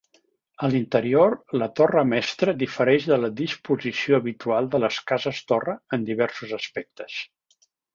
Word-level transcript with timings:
A 0.67 0.69
l'interior, 0.75 1.35
la 1.63 1.67
torre 1.81 2.05
mestra 2.15 2.57
difereix 2.63 3.07
de 3.13 3.21
la 3.27 3.31
disposició 3.43 4.21
habitual 4.23 4.73
de 4.75 4.83
les 4.87 5.01
cases-torre 5.15 5.81
en 6.01 6.13
diversos 6.13 6.61
aspectes. 6.63 7.25